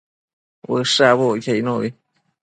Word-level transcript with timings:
Ushë 0.77 1.03
abucquio 1.11 1.53
icnubi 1.59 1.89